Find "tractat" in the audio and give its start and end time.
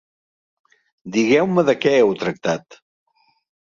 2.25-2.83